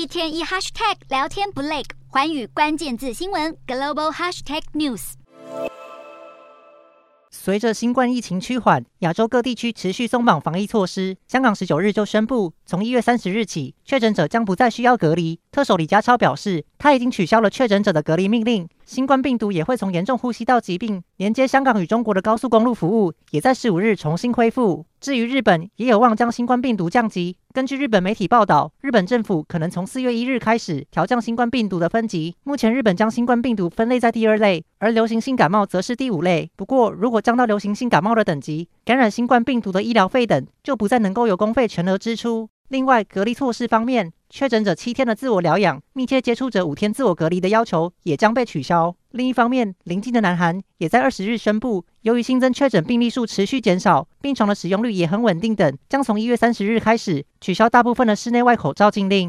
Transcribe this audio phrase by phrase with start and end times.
[0.00, 5.12] 一天一 hashtag 聊天不累，寰宇关键字新闻 global hashtag news。
[7.30, 11.18] 随着新冠疫情趋缓，亚洲各地区持续松绑防疫措施。
[11.28, 15.38] 香港十九日就宣布，从一月三十日起，确诊者将不再需要隔离。
[15.52, 18.66] 特首李家超表示，他已经取消了确诊者的隔离命令。
[18.90, 24.84] 新冠病毒也会从严重呼吸道疾病连接香港与中国的高速公路服务，也在十五日重新恢复。
[25.00, 27.36] 至于日本，也有望将新冠病毒降级。
[27.54, 32.34] 根据日本媒体报道，日本政府可能从四月一日开始调降新冠病毒的分级。
[32.42, 36.50] 目前，日本将新冠病毒分类在第二类，而流行性感冒则是第五类。
[36.56, 42.48] 不过，如果降到流行性感冒的等级，感染新冠病毒的医疗费等就不再能够由公费全额支出。
[42.70, 48.94] 另外，隔离措施方面，确诊者七天的自我疗养，密切接触者五天自我隔离的要求也将被取消。
[49.10, 59.28] 另一方面，邻近的南韩也在二十日宣布，由于新增确诊病例数持续减少，病床的使用率也很稳定等，将从一月三十日开始取消大部分的室内外口罩禁令。